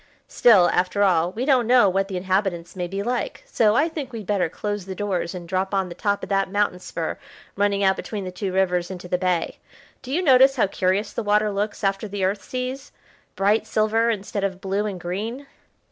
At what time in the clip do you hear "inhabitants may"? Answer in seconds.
2.17-2.87